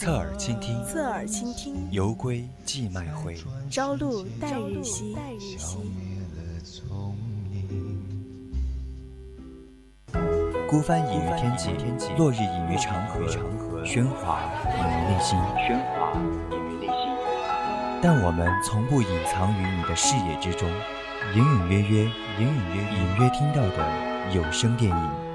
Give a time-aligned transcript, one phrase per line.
[0.00, 1.86] 侧耳倾听，侧耳倾听。
[1.90, 3.36] 犹归寄麦回，
[3.70, 5.14] 朝露待日晞。
[10.66, 11.68] 孤帆隐于天际，
[12.16, 13.20] 落日隐于长河，
[13.84, 15.38] 喧哗隐于内心。
[15.58, 16.14] 喧哗
[16.50, 16.96] 隐于内心。
[18.00, 20.66] 但我们从不隐藏于你的视野之中，
[21.36, 22.04] 隐隐约约，
[22.38, 23.86] 隐隐约隐约听到的
[24.34, 25.29] 有声电影。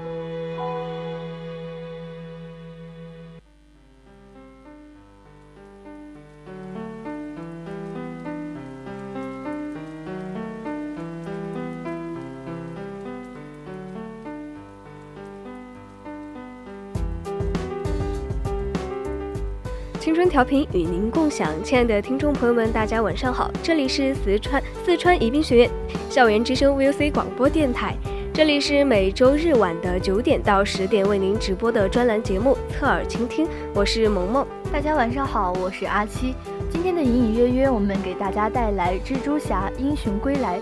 [20.36, 25.70] 调频与您共享，亲爱的听众朋友们，大家晚上好，这里是四川四川宜宾学院
[26.10, 27.96] 校园之声 VOC 广播电台，
[28.34, 36.34] 这里是每周日晚的九点到十点为您直播的专栏节目《侧耳倾听》，我是萌萌，大家晚上好，我是阿七，
[36.70, 40.60] 今天的隐隐约约，我们给大家带来《蜘蛛侠：英雄归来》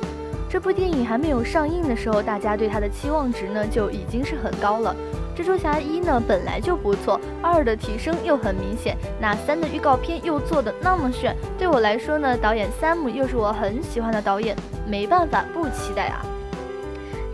[0.49, 4.95] 这部电影还没有上映的时候，大家对它的期望值呢就已经是很高了。
[5.37, 16.25] 蜘蛛侠一呢本来就不错，二的提升又很明显，那三的预告片又做的那么炫，对我来说呢，导演三木又是我很喜欢的导演，没办法不期待啊。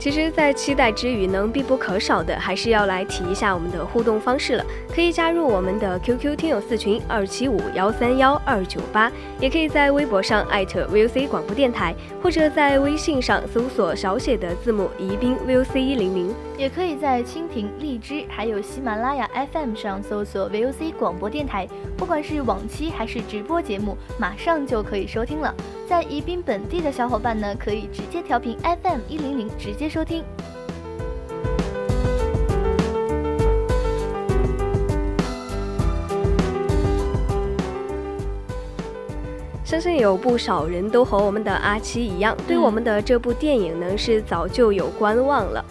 [0.00, 4.64] 其实，在期待之余能，必不可少的还是要来提一下我们的互动方式了。
[4.94, 21.68] 可以加入我们的 QQ 听友四群二七五幺三幺二九八，也可以在微博上艾特 VOC 广播电台，或者在微信上搜索小写的字母宜宾 VOC 一零零，也可以在蜻蜓、荔枝还有喜马拉雅 FM 上搜索 VOC 广播电台。
[21.98, 25.54] 不管是往期还是直播节目，马上就可以收听了。
[25.90, 30.22] 在宜宾本地的小伙伴呢，可以直接调频 FM 一零零，直接收听。
[39.64, 45.64] 相信有不少人都和我们的阿七一样，对我们的这部电影呢是早就有观望了。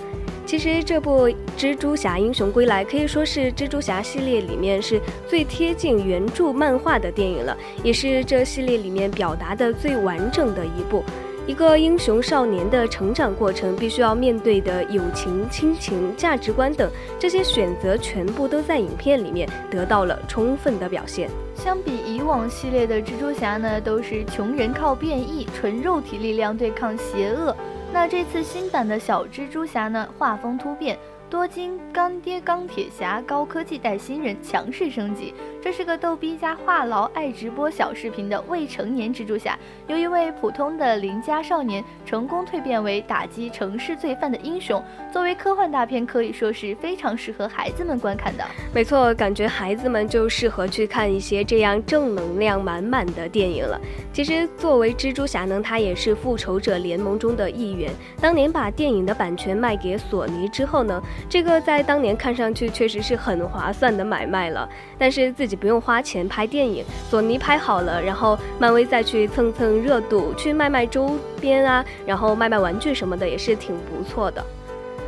[0.50, 11.04] 其实这部《蜘蛛侠：英雄归来》可以说是蜘蛛侠系列里面是最贴近原著漫画的电影了，也是这系列里面表达的最完整的一部。
[11.46, 16.90] 一个英雄少年的成长过程，必须要面对的友情、亲情、价值观等
[17.20, 21.30] 这些选择，全部都在影片里面得到了充分的表现。
[21.54, 27.56] 相比以往系列的蜘蛛侠呢，都是穷人靠变异，纯肉体力量对抗邪恶。
[27.92, 30.08] 那这次新版的小蜘蛛侠呢？
[30.18, 30.98] 画风突变。
[31.30, 44.81] 多金干爹钢铁侠高科技带新人强势升级，这是个逗逼加话痨爱直播小视频的未成年蜘蛛侠，由一位普通的邻家少年成功蜕变为打击城市罪犯的英雄。
[45.12, 48.46] 作为科幻大片，可以说是非常适合孩子们观看的。
[48.74, 53.80] 没错，感觉孩子们就适合去看一些这样正能量满满的电影了。
[54.14, 57.91] 其实作为蜘蛛侠呢，他也是复仇者联盟中的一员。
[58.22, 61.02] 当年把电影的版权卖给索尼之后呢？
[61.30, 74.42] 这个在当年看上去确实是很划算的买卖了，但是自己不用花钱拍电影，索尼拍好了，然后漫威再去蹭蹭热度，去卖卖周边啊，然后卖卖玩具什么的也是挺不错的。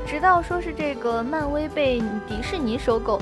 [0.08, 3.22] 直到说是这个漫威被迪士尼收购，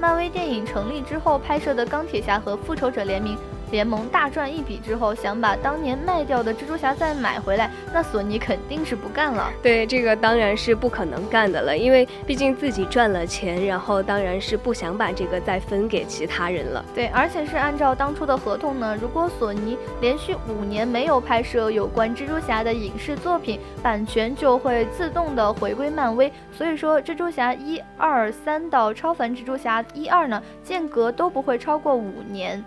[0.00, 3.36] 漫威电影成立之后拍摄的钢铁侠和复仇者联名。
[3.70, 9.50] 联盟大赚一笔之后，想把当年卖掉的蜘蛛侠再买回来，那索尼肯定是不干了。
[9.62, 16.84] 对，这个当然是不可能干的了，因为毕竟自己赚了钱，然后当然是不想把这个再分给其他人了。
[16.94, 26.32] 对，而且是按照当初的合同呢，如果索尼连续五年没有拍摄有关蜘蛛侠的影视作品，版权就会自动的回归漫威。
[26.52, 32.64] 所以说，蜘蛛侠一二三到超凡蜘蛛侠一二呢，间隔都不会超过五年。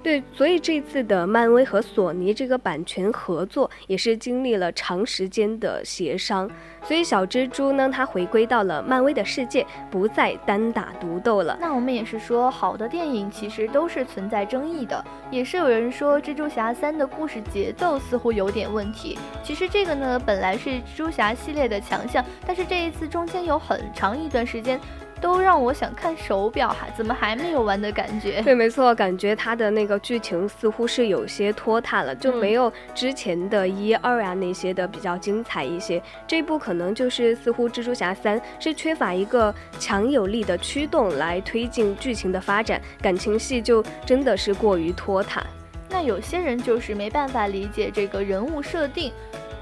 [0.00, 6.48] 对，所以这次的漫威和索尼这个版权合作也是经历了长时间的协商，
[6.84, 11.58] 所以小蜘蛛呢，它回归到了漫威的世界，不再单打独斗了。
[11.60, 19.18] 那我们也是说，好的电影其实都是存在争议的，也是有人说蜘蛛侠三的故事节奏似乎有点问题。
[19.42, 24.80] 其实这个呢，本来是蜘蛛侠系列的强项，但是这一次中间有很长一段时间。
[25.20, 28.40] 都让我想看手表，还怎么还没有完的感觉？
[28.42, 36.02] 对，没错，感觉它的那个剧情似乎是有些拖沓了，就没有之前的一二啊那些的比较精彩一些。
[36.26, 45.44] 这部可能就是似乎蜘蛛侠三是缺乏一个强有力的驱动来推进剧情的发展，感情戏就真的是过于拖沓。
[45.90, 49.12] 那有些人就是没办法理解这个人物设定。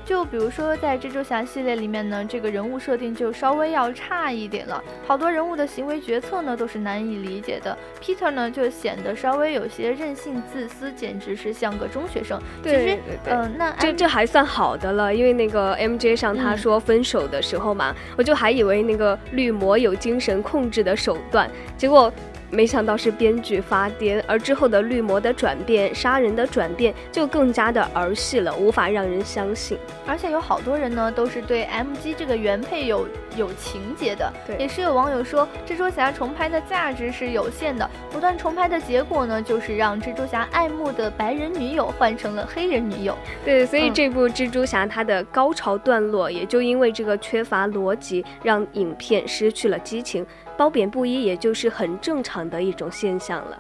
[0.07, 7.77] 就比如说，在蜘蛛侠系列里面呢，这个人物设定就稍微要差一点了，好多人物的行为决策呢都是难以理解的。
[8.01, 12.41] Peter 呢就显得稍微有些任性自私，简直是像个中学生。
[12.63, 22.13] 其实，嗯，那这这还算好的了，因为那个 MJ 上他说分手的时候嘛，我就还以为那个绿魔有精神控制的手段，结果。
[22.51, 29.77] 没想到是编剧发癫，而之后的绿魔的转变、杀人的转变就更加的儿戏了，无法让人相信。
[30.07, 34.33] 而且有好多人呢，都是对 MG 这个原配有有情节的。
[34.47, 43.17] 对，也是有网友说，蜘蛛侠重拍的价值是有限的，不断重拍的结果呢，就是让蜘蛛侠爱慕的白人女友换成了黑人女友。
[43.45, 50.25] 对，所以这部蜘蛛侠它的高潮段落，也就因为这个缺乏逻辑，让影片失去了激情。
[50.57, 53.59] 褒贬不一，也就是很正常的一种现象了。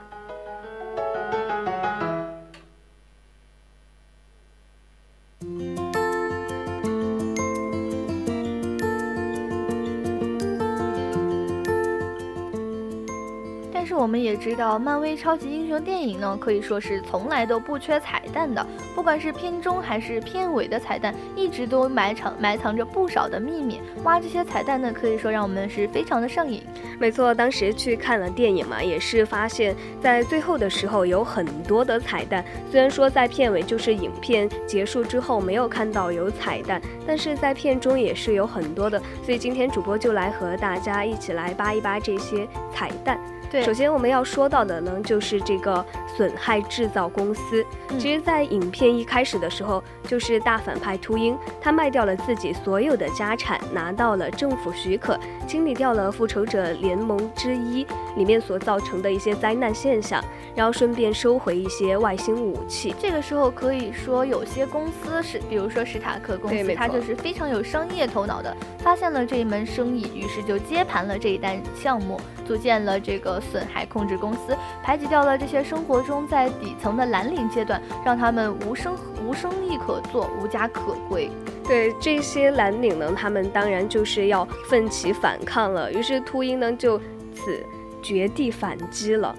[13.97, 18.65] 我们也知道，漫威超级英雄电影呢，可以说是从来都不缺彩蛋的。
[18.95, 23.81] 不管是片中还是片尾的彩蛋，一直都埋藏埋藏着不少的秘密。
[24.05, 26.63] 挖这些彩蛋呢，可以说让我们是非常的上瘾。
[26.99, 32.45] 没错，当时去看了电影嘛，也是发现，在最后的时候有很多的彩蛋。
[32.71, 39.01] 虽然说在片尾就是影片结束之后没有看到有彩蛋，但是在片中也是有很多的。
[39.25, 43.19] 所以今天主播就来和大家一起来扒一扒这些彩蛋。
[43.51, 45.85] 对，首先我们要说到的呢，就是这个
[46.17, 47.65] 损害制造公司。
[47.99, 60.23] 其实，在影片一开始的时候，就是大反派秃鹰，他卖掉了自己所有的家产，拿到了政府许可，清理掉了复仇者联盟之一里面所造成的一些灾难现象，
[60.55, 62.95] 然后顺便收回一些外星武器。
[62.99, 73.37] 这个时候可以说，有些公司是，比如说史塔克公司，它就是非常有商业头脑的，发现了这一门生意，于是就接盘了这一单项目，组建了这个。
[73.51, 78.97] 损害控制公司排挤掉了这些生活中在底层的蓝领阶段，让他们无生
[79.27, 81.31] 无生意可做，无家可归。
[81.67, 85.93] 对这些蓝领呢，他们当然就是要奋起反抗了。
[85.93, 86.99] 于是秃鹰呢就
[87.35, 87.65] 此
[88.03, 89.37] 绝地反击了。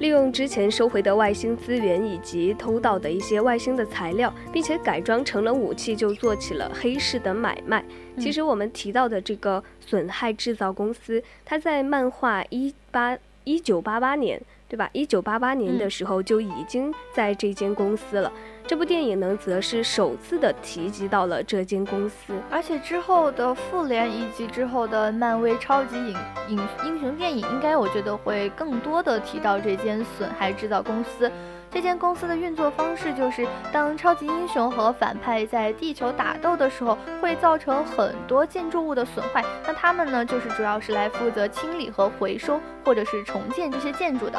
[0.00, 7.84] 利用之前收回的外星资源以及偷盗的一些外星的材料，并且改装成了武器，就做起了黑市的买卖。
[8.16, 13.18] 其实我们提到的这个损害制造公司，它在漫画一八。
[13.48, 14.90] 一九八八年，对吧？
[14.92, 18.30] 一九八八年的时候就已经在这间公司了。
[18.66, 26.14] 这部电影呢，则是首次的提及到了这间公司，而且之后的复联以及之后的漫威超级影
[26.48, 31.32] 影英雄电影，应该我觉得会更多的提到这间损害制造公司。
[31.70, 39.44] 这间公司的运作方式就是，当超级英雄和反派在地球打斗的时候，会造成很多建筑物的损坏。
[39.66, 44.38] 那他们呢，就是主要是来负责清理和回收，或者是重建这些建筑的。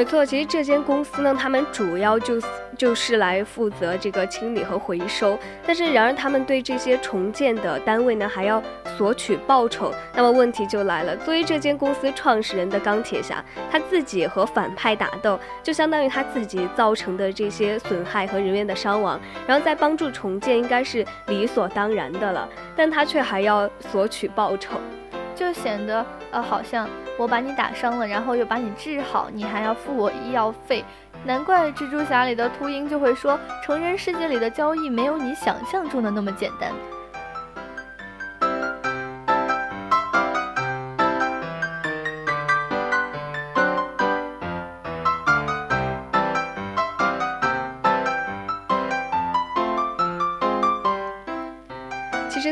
[0.00, 5.38] 没错，其实这间公司呢，他们主要就是就是来负责这个清理和回收。
[5.66, 8.62] 但是，然而他们对这些重建的单位呢，还要
[8.96, 9.92] 索取报酬。
[10.14, 22.48] 那么问题就来了，作为这间公司创始人的钢铁侠，他自己和反派打斗，就相当于他自己造成的这些损害和人员的伤亡，然后再帮助重建，应该是理所当然的了。
[22.74, 24.80] 但他却还要索取报酬。
[25.40, 26.86] 就显得呃，好像
[27.18, 30.84] 我把你打伤了，然后又把你治好，你还要付我医药费。
[31.24, 36.70] 难怪蜘蛛侠里的秃鹰就会说，成人世界里的交易没有你想象中的那么简单。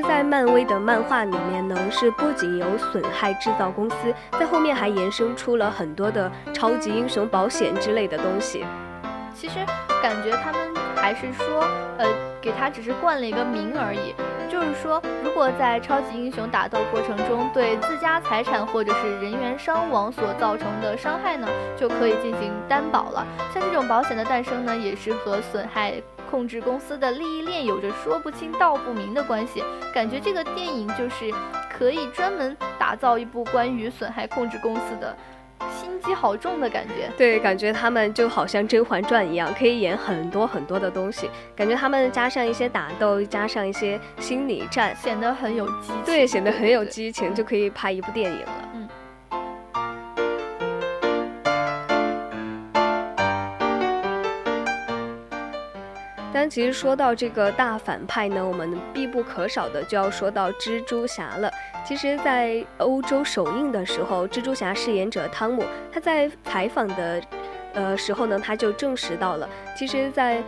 [0.09, 3.97] 在漫威的漫画里面呢，是不仅有损害制造公司，
[4.41, 8.65] 在后面还延伸出了很多的超级英雄保险之类的东西。
[9.35, 9.57] 其实
[10.03, 10.61] 感觉他们
[10.97, 11.61] 还是说，
[11.99, 12.07] 呃，
[12.41, 14.15] 给他只是冠了一个名而已。
[14.51, 21.47] 就是说，如果在超级英雄打斗过程中对自家财产或者是人员伤亡所造成的伤害呢，
[21.77, 23.27] 就可以进行担保了。
[23.53, 26.03] 像这种保险的诞生呢，也是和损害。
[26.29, 29.63] 控制公司的利益链有着说不清道不明的关系，
[29.95, 31.33] 感觉这个电影就是
[31.73, 35.15] 可以专门打打造一部关于损害控制公司的。
[35.79, 41.29] 心机好重的感觉，对，感觉他们就好像《甄嬛传》一样，可以演很多很多的东西。
[41.55, 45.97] 感觉他们加上一些打斗，加上一些心理战，显得很有激情。
[46.07, 48.88] 对，显得很有激情，就可以拍一部电影了。
[56.33, 61.51] 但其实说到这个大反派呢，我们必不可少的就要说到蜘蛛侠了。
[61.85, 67.23] 其实，在欧洲首映的时候，蜘蛛侠饰演者汤姆他在采访的，
[67.73, 70.43] 呃时候呢，他就证实到了，其实，在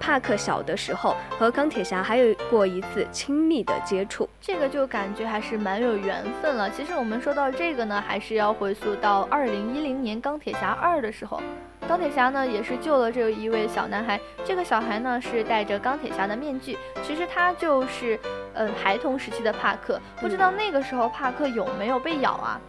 [0.00, 6.70] 帕克小的时候和钢铁侠还有过一次亲密的接触，这个就感觉还是蛮有缘分了。
[6.70, 11.42] 其实我们说到这个呢，还是要回溯到二零一零年钢铁侠二的时候。
[11.88, 14.20] 钢铁侠呢，也是救了这一位小男孩。
[14.44, 16.76] 这个小孩呢，是戴着钢铁侠的面具。
[17.02, 18.18] 其实他就是，
[18.54, 20.00] 嗯，孩童时期的帕克。
[20.20, 22.60] 不知道那个时候帕克有没有被咬啊？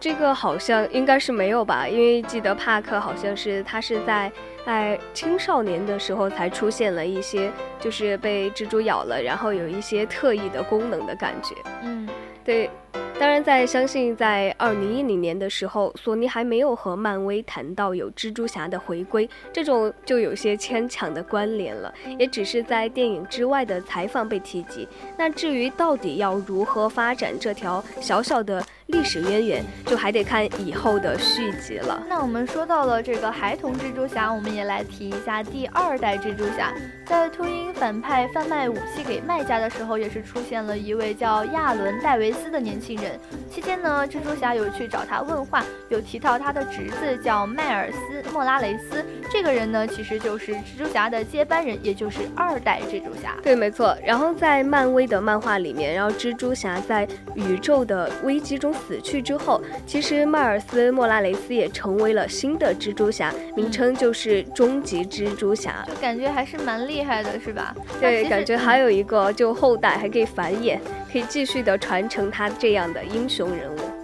[0.00, 4.30] 这个好像应该是没有吧，因为记得帕克好像是他是在
[4.64, 11.54] 在青少年的时候才出现了一些，就是被蜘蛛咬了，然后有一些特异的功能的感觉。
[11.82, 12.08] 嗯，
[12.44, 12.70] 对。
[13.18, 24.86] 当然，在相信在二零一零年的时候，索尼还没有和漫威谈到有蜘蛛侠的回归，这种就有些牵强的关联了，也只是在电影之外的采访被提及。
[25.16, 32.02] 那至于到底要如何发展这条小小的历史渊源，就还得看以后的续集了。
[32.06, 36.70] 那我们说到了这个孩童蜘蛛侠，我们也来提一下第二代蜘蛛侠。
[37.06, 43.18] 在秃鹰反派贩卖武器给卖家的时候，也是出现了一位叫亚伦·戴维斯的年轻人。
[43.50, 49.04] 期间呢，蜘蛛侠有去找他问话，有提到他的侄子叫迈尔斯·莫拉雷斯。
[49.30, 53.34] 这个人呢，其实就是蜘蛛侠的接班人，也就是二代蜘蛛侠。
[53.42, 53.96] 对，没错。
[54.04, 65.84] 然后在漫威的漫画里面，然后蜘蛛侠在宇宙的危机中死去之后，其实迈尔斯·莫拉雷斯也成为了新的蜘蛛侠，名称就是终极蜘蛛侠。
[65.86, 67.74] 就感觉还是蛮厉害的，是吧？
[68.00, 70.78] 对，感觉还有一个就后代还可以繁衍，
[71.10, 72.86] 可以继续的传承他这样。
[72.92, 73.95] 的英雄人物。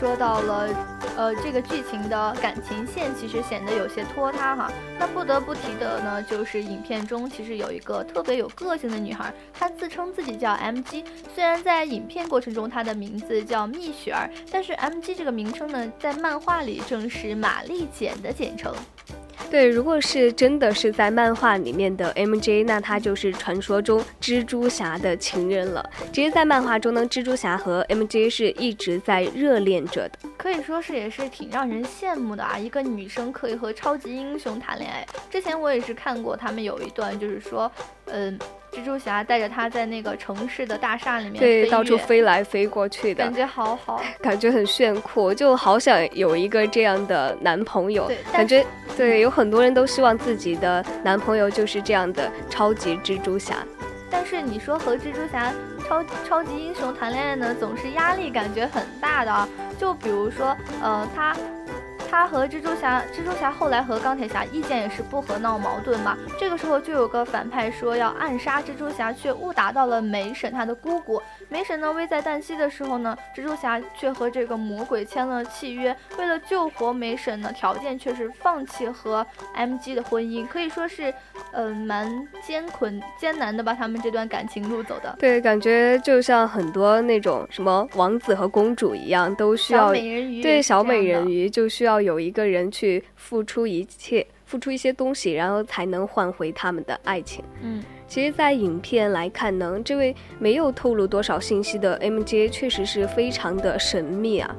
[0.00, 0.96] 说到了。
[1.16, 4.72] 呃，这个剧情的感情线其实显得有些拖沓哈。
[4.98, 11.04] 那不得不提的呢，就是影片中其实有一个特别有个性的女孩，她自称自己叫 MG。
[11.34, 18.74] 虽然在影片过程中她的名字叫蜜雪儿，但是 MG 这个名称呢，在漫画里正是玛丽简的简称。
[19.50, 25.84] 对，如果是真的是在漫画里面的 MJ，那他就是传说中蜘蛛侠的情人了。
[26.12, 32.56] 其实，在漫画中呢，蜘蛛侠和 MJ 是一直在热恋着的，可以说是也是挺让人羡慕的啊。
[32.56, 37.70] 一个女生可以和超级英雄谈恋爱，之前我也是看过他们有一段，就是说，
[38.06, 38.38] 嗯。
[38.72, 48.10] 蜘蛛侠带着他在那个城市的大厦里面，对，到处飞来飞过去的感觉好好， 感觉很炫酷，就好想有一个这样的男朋友。
[48.32, 48.64] 感觉
[48.96, 53.56] 对，有很多人都希望自己的男朋友就是这样的超级蜘蛛侠。
[54.10, 55.52] 但是你说和蜘蛛侠
[55.88, 59.48] 超超级英雄谈恋爱呢，总是压力感觉很大的啊。
[59.78, 61.36] 就比如说，呃，他。
[62.10, 66.18] 他和蜘蛛侠，蜘蛛侠后来和钢铁侠意见也是不合，闹矛盾嘛。
[66.40, 71.22] 这个时候就有个反派说要暗杀蜘蛛侠，却误打到了梅婶他的姑姑。
[71.50, 81.12] 梅神呢危在旦夕的时候呢，蜘蛛侠却和这个魔鬼签了契约，为了救活梅神呢，条件却是放弃和 MG 的婚姻，可以说是，
[81.52, 83.74] 嗯，蛮艰困艰难的吧。
[83.74, 92.00] 他们这段感情路走的，对，感觉就像很多那种什么王子和公主一样，都需要对小美人鱼就需要。
[92.00, 97.44] 有一个人去付出一切，付出一些东西，然后才能换回他们的爱情。
[97.60, 104.50] 嗯，其实，在影片来看呢，这位没有透露多少信息的 MJ 确实是非常的神秘啊。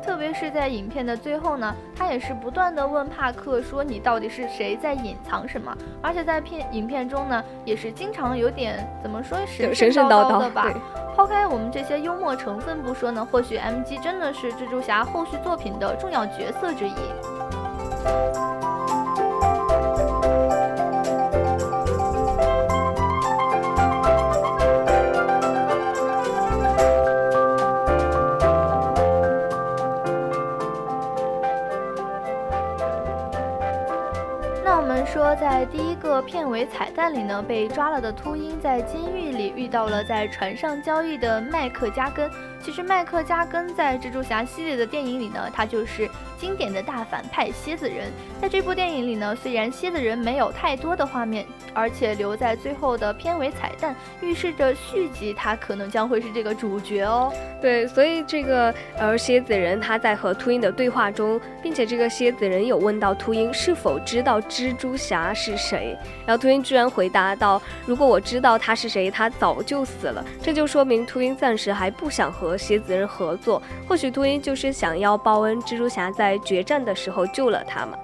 [0.00, 10.72] 特别是在影片的最后呢，他也是不断的问帕克说：“你到底是谁在隐藏什么？”而且在片影片中呢，也是经常有点怎么说神神叨叨的吧。
[11.16, 18.53] 抛开我们这些幽默成分不说呢，或许 MG 真的是蜘蛛侠后续作品的重要角色之一。
[36.22, 36.83] 片尾彩。
[36.94, 42.30] 蛋里呢，被抓了的秃鹰在监狱里遇到了在船上交易的麦克加根。
[42.62, 46.08] 其实麦克加根在蜘蛛侠系列的电影里呢，他就是
[46.38, 48.10] 经典的大反派蝎子人。
[48.40, 57.30] 在这部电影里呢，虽然蝎子人没有太多的画面，而且留在最后的片尾彩蛋，预示着续集他可能将会是这个主角哦。
[57.60, 65.94] 对，所以这个而蝎子人他在和秃鹰的对话中，并且这个蝎子人有问到秃鹰是否知道蜘蛛侠是谁，
[66.26, 77.98] 然后秃鹰居然回答道：“如果我知道他是谁，他早就死了。”这就说明秃鹰暂时还不想和蝎子人合作，或许秃鹰就是想要报恩，蜘蛛侠在决战的时候救了他嘛。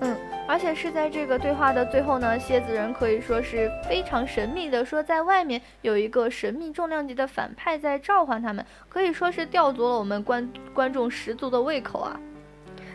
[0.00, 0.16] 嗯，
[0.48, 12.18] 而且是在这个对话的最后呢，蝎子人可以说是非常神秘的说，在外面有一个神秘重量级的反派在召唤他们，可以说是吊足了我们观观众十足的胃口啊。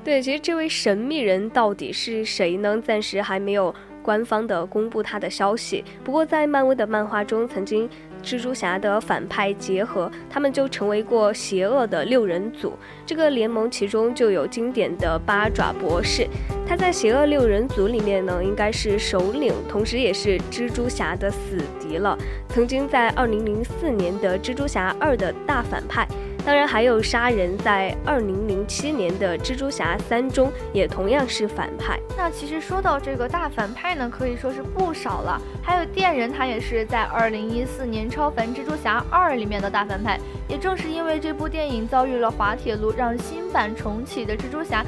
[0.04, 2.82] 对，其实这位神秘人到底是谁呢？
[2.82, 3.74] 暂时还没有
[4.08, 5.84] 官方的公布他的消息。
[6.02, 7.90] 不过在漫威的漫画中，曾经。
[8.24, 12.74] 蜘蛛侠的反派结合，他们就成为过邪恶的六人组。
[13.06, 16.28] 这个联盟其中就有经典的八爪博士，
[16.68, 22.18] 他在邪恶六人组里面呢，应该是首领，同时也是蜘蛛侠的死敌了。
[22.50, 26.06] 曾经在二零零四年的蜘蛛侠二的大反派。
[26.48, 32.00] 当然，还有杀人，在二零零七年的《蜘蛛侠三》中也同样是反派。
[32.16, 35.42] 那其实说到这个大反派呢，可以说是不少了。
[35.62, 40.18] 还有电人，他也是在二零一四年《超凡蜘蛛侠二》里面的大反派。
[40.48, 44.86] 也正是因为这部电影遭遇了滑铁卢，让新版重启的蜘蛛侠。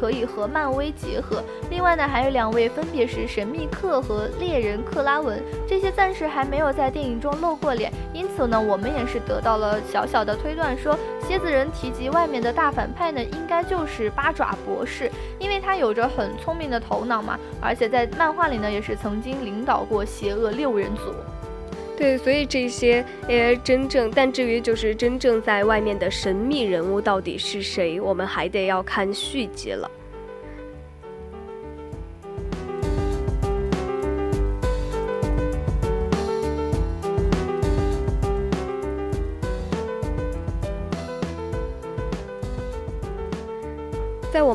[0.00, 1.44] 可以和漫威结合。
[1.68, 7.92] 另外呢，还有两位，分别是神秘客和猎人克拉文，这些暂时还没有在电影中露过脸。
[8.14, 21.12] 因此呢，我们也是得到了小小的推断，说蝎子人提及外面的大反派呢，应该就是八爪博士，因为他有着很聪明的头脑嘛，而且在漫画里呢，也是曾经领导过邪恶六人组。
[22.00, 29.90] 对，所以这些呃真正，但至于就是真正在外面的神秘人物到底是谁，我们还得要看续集了。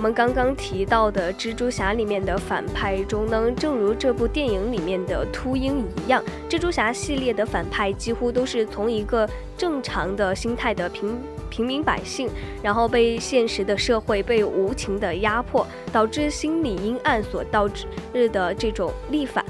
[0.06, 11.18] 我们刚刚提到的蜘蛛侠里面的反派中呢，正如这部电影里面的秃鹰一样，蜘蛛侠系列的反派几乎都是从一个正常的心态的平
[11.50, 12.30] 平民百姓，
[12.62, 17.88] 然后被现实的社会被无情的压迫，导致心理阴暗所导致
[18.30, 19.44] 的这种逆反。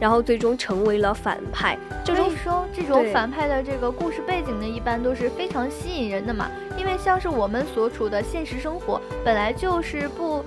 [0.00, 1.78] 然后最终成为了反派。
[2.04, 6.50] 所以说，这种反派的这个故事背景呢，一般都是非常吸引人的嘛。
[6.78, 10.44] 因为像是我们所处的现实生活，本来就是不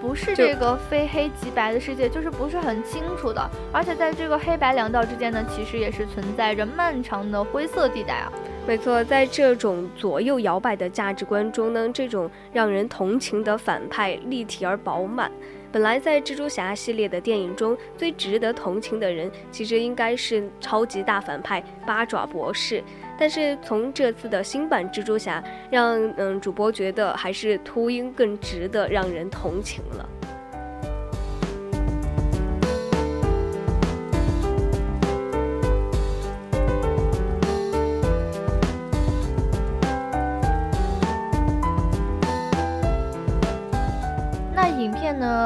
[0.00, 3.50] 不是这个非黑即白的世界，就是不是很清楚的。
[3.72, 8.32] 而且在这个黑白两道之间呢，其实也是存在着漫长的灰色地带啊。
[8.66, 15.30] 没错，在这种左右摇摆的价值观中呢，这种让人同情的反派立体而饱满。
[15.72, 22.82] 本来在蜘蛛侠系列的电影中，最值得同情的人，其实应该是超级大反派八爪博士。
[23.18, 30.08] 但是从这次的新版蜘蛛侠，让嗯主播觉得还是秃鹰更值得让人同情了。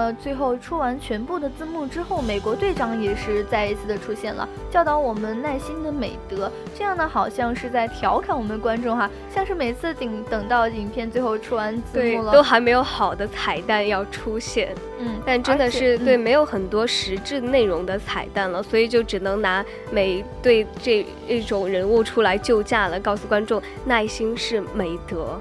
[0.04, 6.52] 那最后出完全部的字幕之后，美国队长也是再一次的出现了，教导我们耐心的美德。
[6.76, 14.74] 这样呢，好像是在调侃我们观众哈，像是每次等等到影片最后出完字幕了，都还没有好的彩蛋要出现。
[14.98, 25.40] 嗯，但真的是对没有很多实质内容的彩蛋了，所以就只能拿美队这一种人物出来救驾了，告诉观众耐心是美德。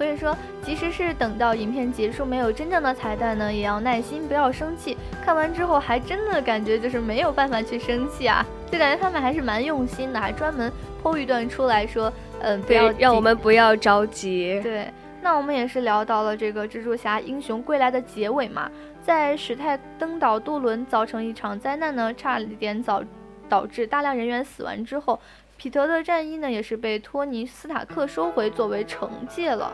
[0.00, 0.34] 所以说，
[0.64, 4.96] 即使是等到影片结束没有真正的彩蛋呢，也要耐心，不要生气。
[5.22, 12.10] 看完之后还真的感觉就是没有办法去生气啊，就感觉他们还是蛮用心的，还专门剖一段出来说，
[12.40, 14.58] 嗯，不要让我们不要着急。
[14.62, 18.70] 对，那我们也是聊到了这个蜘蛛侠英雄归来的结尾嘛，
[19.02, 23.04] 在史泰登岛渡轮造成一场灾难呢，差一点导
[23.50, 25.20] 导致大量人员死亡之后，
[25.58, 29.70] 彼得的战衣呢也是被托尼斯塔克收回作为惩戒了。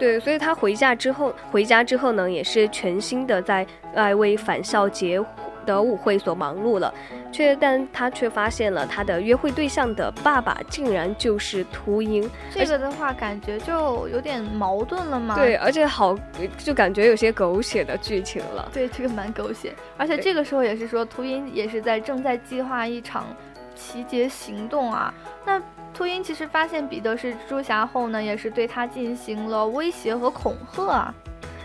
[0.00, 5.22] 对，所以他回家之后，回家之后呢，也是全心的在在为返校节
[5.66, 6.92] 的舞会所忙碌了，
[7.30, 12.28] 却但他却发现了他的约会对象的爸爸竟然就是秃鹰。
[12.50, 15.34] 这个的话，感觉就有点矛盾了嘛。
[15.34, 16.16] 对，而且好，
[16.56, 18.70] 就感觉有些狗血的剧情了。
[18.72, 23.26] 对，这个蛮狗血，而且这个时候也是说，秃鹰也是在正在计划一场
[23.74, 25.12] 奇劫行动啊。
[25.44, 25.60] 那。
[25.92, 31.14] 秃鹰其实发现彼得是蜘蛛侠后呢，也是对他进行了威胁和恐吓啊。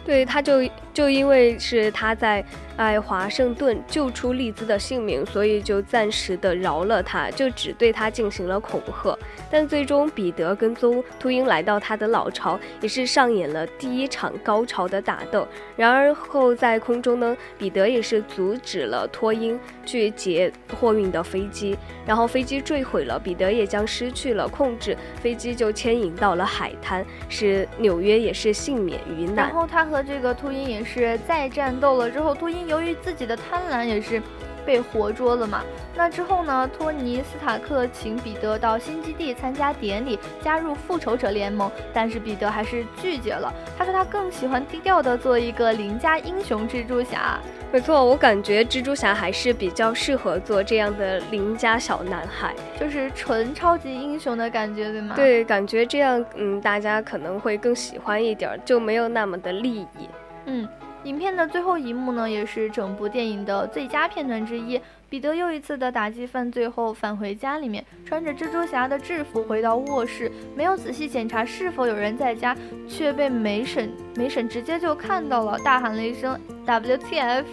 [0.04, 0.62] 对，他就
[0.96, 2.42] 就因为是他在
[2.78, 9.18] 爱华盛顿救出丽兹的性命，所以就暂时的饶了他，就只对他进行了恐吓。
[9.52, 15.46] 但最终，彼得跟踪秃鹰来到他的老巢，也是上演了第一场高潮的打斗。
[15.76, 29.48] 然而后在空中呢，彼得也是阻止了秃鹰去劫货运的飞机，然后飞机坠毁了，彼得也将失去了控制，飞机就牵引到了海滩，使纽约也是幸免于难。
[29.48, 34.22] 然后他和这个秃鹰也是再战斗了之后，秃鹰由于自己的贪婪也是
[34.66, 35.64] 被活捉了嘛。
[35.98, 43.54] 那之后呢，托尼斯塔克请彼得到新基地参加典礼，加入复仇者联盟，但是彼得还是拒绝了。
[43.78, 47.40] 他说他更喜欢低调的做一个邻家英雄蜘蛛侠。
[47.72, 55.16] 没错，我感觉蜘蛛侠还是比较适合做这样的邻家小男孩，就是纯超级英雄的感觉，对吗？
[55.16, 60.10] 对，感觉这样，嗯，大家可能会更喜欢一点，就没有那么的利益。
[60.46, 60.68] 嗯，
[61.04, 64.80] 影片的最后一幕呢，也是整部电影的最佳片段之一。
[65.08, 77.46] 彼得又一次的打击犯罪后返回家里面，穿着蜘蛛侠的制服回到卧室，没有仔细检查是否有人在家，却被梅婶梅婶直接就看到了，大喊了一声 WTF！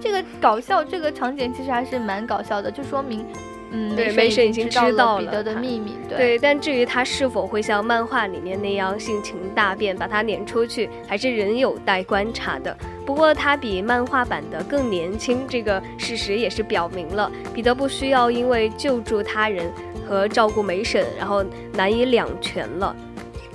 [0.00, 3.26] 这个搞笑，这个场景其实还是蛮搞笑的，就说明。
[3.70, 5.96] 嗯，对梅婶已经知道了彼得的秘密。
[6.08, 12.76] 对，但至于他是否会像漫画里面那样性情大变，把他撵出去，还是仍有待观察的。
[13.06, 19.72] 不过他比漫画版的更年轻，这个事实也是表明了彼得不需要因为救助他人
[20.06, 22.94] 和照顾梅婶，然后难以两全了。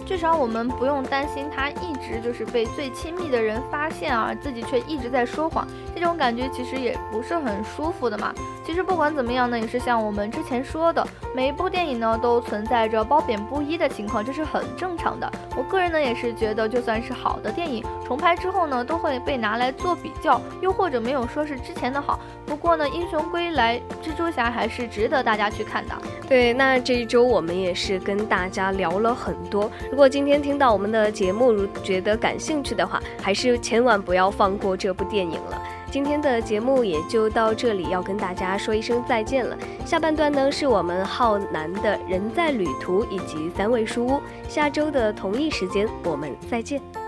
[0.06, 8.34] 至少我们不用担心他一直就是被最亲密的人发现啊，自己却一直在说谎，这种感觉其实也不是很舒服的嘛。
[8.64, 15.32] 其实不管怎么样呢，也是像我们之前说的，每一部电影呢都存在着褒贬不一的情况，这是很正常的。
[15.58, 22.20] 我个人呢也是觉得，就算是好的电影重拍之后呢，都会被拿来做比较，又或者没有说是之前的好。
[22.46, 25.96] 不过呢，英雄归来，蜘蛛侠还是值得大家去看的。
[26.28, 29.70] 对，那这一周我们也是跟大家聊了很多。
[29.96, 35.62] 如果今天听到我们的节目，如觉得感兴趣的话，还是千万不要放过这部电影了。
[35.90, 39.58] 今天的节目也就到这里，要跟大家说一声再见了。
[39.86, 44.20] 下半段呢，是我们浩南的人在旅途以及三味书屋。
[44.50, 47.05] 下周的同一时间，我们再见。